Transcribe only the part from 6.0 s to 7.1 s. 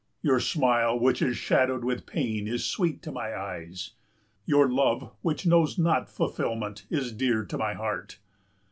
fulfilment